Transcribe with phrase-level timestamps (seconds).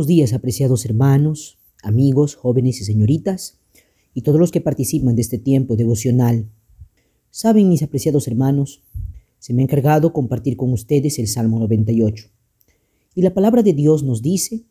[0.00, 3.58] buenos días, apreciados hermanos, amigos, jóvenes y señoritas,
[4.14, 6.48] y todos los que participan de este tiempo devocional.
[7.30, 8.82] Saben, mis apreciados hermanos,
[9.40, 12.28] se me ha encargado compartir con ustedes el Salmo 98.
[13.14, 14.64] Y la palabra de Dios nos dice,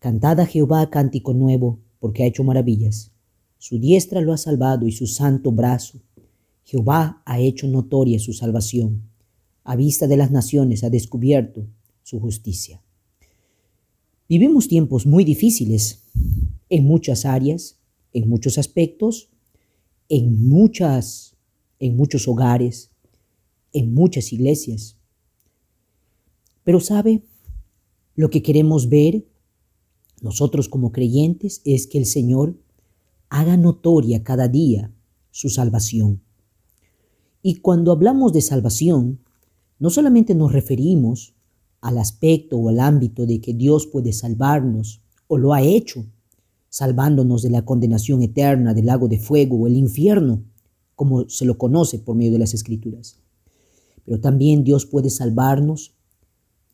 [0.00, 3.12] Cantad a Jehová cántico nuevo, porque ha hecho maravillas.
[3.58, 6.00] Su diestra lo ha salvado y su santo brazo.
[6.64, 9.02] Jehová ha hecho notoria su salvación.
[9.62, 11.68] A vista de las naciones ha descubierto
[12.02, 12.82] su justicia.
[14.28, 16.02] Vivimos tiempos muy difíciles
[16.68, 17.78] en muchas áreas,
[18.12, 19.30] en muchos aspectos,
[20.08, 21.36] en muchas
[21.78, 22.90] en muchos hogares,
[23.72, 24.96] en muchas iglesias.
[26.64, 27.22] Pero sabe,
[28.14, 29.26] lo que queremos ver
[30.22, 32.58] nosotros como creyentes es que el Señor
[33.28, 34.92] haga notoria cada día
[35.30, 36.22] su salvación.
[37.42, 39.20] Y cuando hablamos de salvación,
[39.78, 41.34] no solamente nos referimos
[41.86, 46.04] al aspecto o al ámbito de que Dios puede salvarnos o lo ha hecho,
[46.68, 50.42] salvándonos de la condenación eterna del lago de fuego o el infierno,
[50.96, 53.20] como se lo conoce por medio de las escrituras.
[54.04, 55.94] Pero también Dios puede salvarnos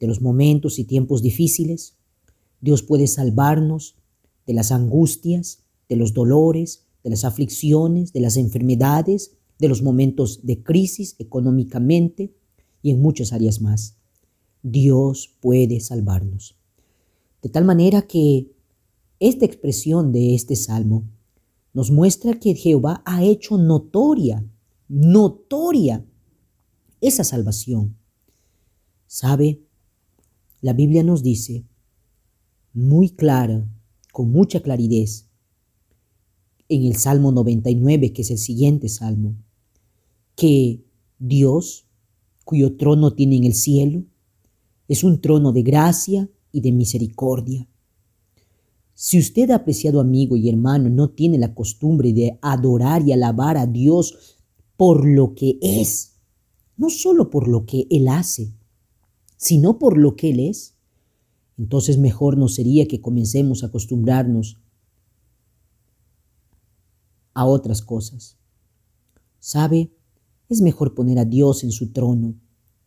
[0.00, 1.94] de los momentos y tiempos difíciles.
[2.62, 3.96] Dios puede salvarnos
[4.46, 5.58] de las angustias,
[5.90, 12.32] de los dolores, de las aflicciones, de las enfermedades, de los momentos de crisis económicamente
[12.80, 13.98] y en muchas áreas más.
[14.62, 16.56] Dios puede salvarnos.
[17.42, 18.52] De tal manera que
[19.18, 21.04] esta expresión de este salmo
[21.72, 24.44] nos muestra que Jehová ha hecho notoria,
[24.88, 26.04] notoria
[27.00, 27.96] esa salvación.
[29.06, 29.62] ¿Sabe?
[30.60, 31.64] La Biblia nos dice
[32.72, 33.66] muy clara,
[34.12, 35.10] con mucha claridad,
[36.68, 39.36] en el Salmo 99, que es el siguiente salmo,
[40.36, 40.82] que
[41.18, 41.86] Dios,
[42.44, 44.04] cuyo trono tiene en el cielo,
[44.88, 47.68] es un trono de gracia y de misericordia.
[48.94, 53.66] Si usted, apreciado amigo y hermano, no tiene la costumbre de adorar y alabar a
[53.66, 54.38] Dios
[54.76, 56.20] por lo que es,
[56.76, 58.52] no solo por lo que Él hace,
[59.36, 60.76] sino por lo que Él es,
[61.58, 64.58] entonces mejor nos sería que comencemos a acostumbrarnos
[67.34, 68.36] a otras cosas.
[69.38, 69.92] ¿Sabe?
[70.48, 72.34] Es mejor poner a Dios en su trono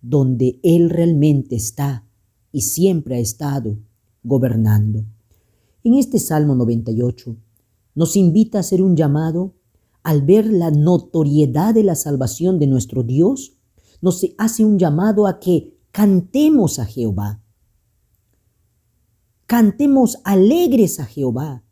[0.07, 2.05] donde Él realmente está
[2.51, 3.79] y siempre ha estado
[4.23, 5.03] gobernando.
[5.83, 7.35] En este Salmo 98
[7.95, 9.55] nos invita a hacer un llamado
[10.03, 13.57] al ver la notoriedad de la salvación de nuestro Dios,
[14.01, 17.41] nos hace un llamado a que cantemos a Jehová.
[19.47, 21.63] Cantemos alegres a Jehová.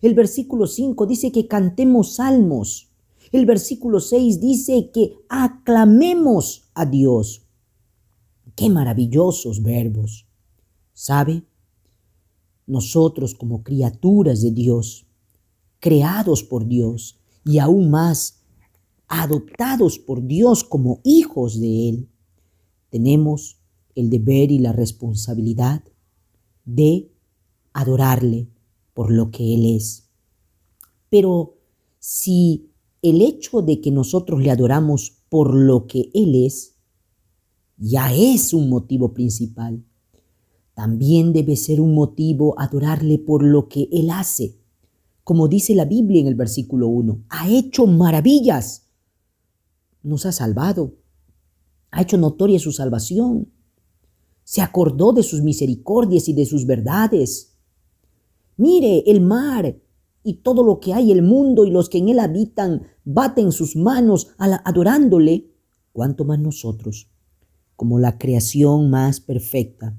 [0.00, 2.90] El versículo 5 dice que cantemos salmos.
[3.32, 7.49] El versículo 6 dice que aclamemos a Dios.
[8.54, 10.26] Qué maravillosos verbos.
[10.92, 11.44] ¿Sabe?
[12.66, 15.06] Nosotros como criaturas de Dios,
[15.78, 18.42] creados por Dios y aún más
[19.08, 22.08] adoptados por Dios como hijos de Él,
[22.90, 23.58] tenemos
[23.94, 25.82] el deber y la responsabilidad
[26.64, 27.10] de
[27.72, 28.48] adorarle
[28.94, 30.08] por lo que Él es.
[31.08, 31.56] Pero
[31.98, 32.70] si
[33.02, 36.76] el hecho de que nosotros le adoramos por lo que Él es
[37.80, 39.82] ya es un motivo principal.
[40.74, 44.58] También debe ser un motivo adorarle por lo que Él hace.
[45.24, 48.86] Como dice la Biblia en el versículo 1, ha hecho maravillas.
[50.02, 50.94] Nos ha salvado.
[51.90, 53.50] Ha hecho notoria su salvación.
[54.44, 57.56] Se acordó de sus misericordias y de sus verdades.
[58.56, 59.80] Mire el mar
[60.22, 63.74] y todo lo que hay, el mundo y los que en él habitan, baten sus
[63.74, 65.50] manos adorándole.
[65.92, 67.10] ¿Cuánto más nosotros?
[67.80, 69.98] Como la creación más perfecta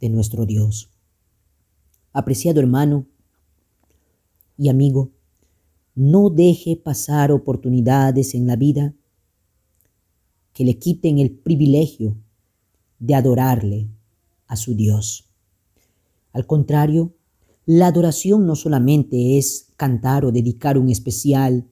[0.00, 0.88] de nuestro Dios.
[2.14, 3.08] Apreciado hermano
[4.56, 5.10] y amigo,
[5.94, 8.94] no deje pasar oportunidades en la vida
[10.54, 12.16] que le quiten el privilegio
[12.98, 13.90] de adorarle
[14.46, 15.28] a su Dios.
[16.32, 17.14] Al contrario,
[17.66, 21.68] la adoración no solamente es cantar o dedicar un especial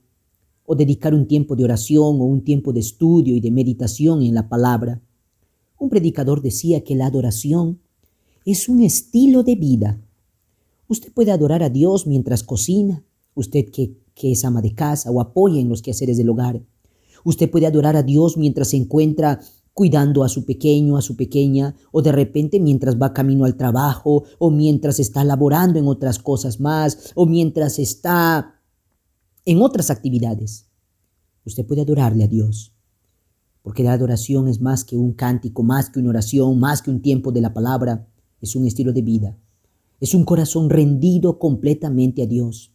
[0.67, 4.35] o dedicar un tiempo de oración o un tiempo de estudio y de meditación en
[4.35, 5.01] la palabra.
[5.79, 7.81] Un predicador decía que la adoración
[8.45, 10.01] es un estilo de vida.
[10.89, 13.05] Usted puede adorar a Dios mientras cocina,
[13.35, 16.61] usted que, es ama de casa o apoya en los quehaceres del hogar.
[17.25, 19.41] Usted puede adorar a Dios mientras se encuentra
[19.73, 24.25] cuidando a su pequeño, a su pequeña, o de repente mientras va camino al trabajo,
[24.39, 28.61] o mientras está laborando en otras cosas más, o mientras está
[29.45, 30.67] en otras actividades.
[31.45, 32.73] Usted puede adorarle a Dios
[33.69, 37.03] porque la adoración es más que un cántico, más que una oración, más que un
[37.03, 38.09] tiempo de la palabra,
[38.41, 39.37] es un estilo de vida.
[40.01, 42.73] Es un corazón rendido completamente a Dios.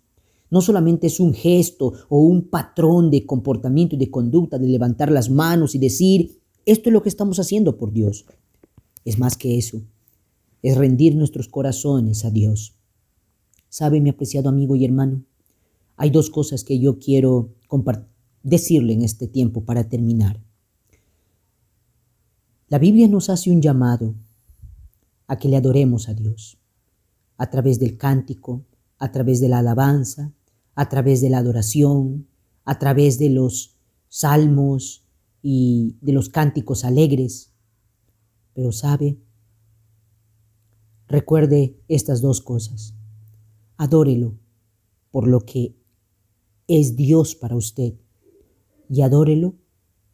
[0.52, 5.12] No solamente es un gesto o un patrón de comportamiento y de conducta de levantar
[5.12, 8.28] las manos y decir, esto es lo que estamos haciendo por Dios.
[9.04, 9.82] Es más que eso.
[10.62, 12.76] Es rendir nuestros corazones a Dios.
[13.68, 15.24] ¿Sabe, mi apreciado amigo y hermano?
[15.98, 17.50] Hay dos cosas que yo quiero
[18.44, 20.40] decirle en este tiempo para terminar.
[22.74, 24.16] La Biblia nos hace un llamado
[25.28, 26.58] a que le adoremos a Dios
[27.38, 28.66] a través del cántico,
[28.98, 30.34] a través de la alabanza,
[30.74, 32.28] a través de la adoración,
[32.66, 33.78] a través de los
[34.10, 35.06] salmos
[35.44, 37.54] y de los cánticos alegres.
[38.56, 39.20] Pero sabe,
[41.08, 42.96] recuerde estas dos cosas.
[43.78, 44.34] Adórelo
[45.12, 45.76] por lo que
[46.68, 47.94] es Dios para usted
[48.90, 49.54] y adórelo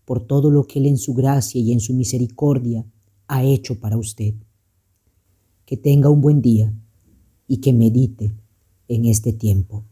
[0.09, 2.83] por todo lo que Él en su gracia y en su misericordia
[3.27, 4.33] ha hecho para usted.
[5.65, 6.73] Que tenga un buen día
[7.47, 8.33] y que medite
[8.87, 9.85] en este tiempo.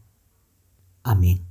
[1.04, 1.46] Amén.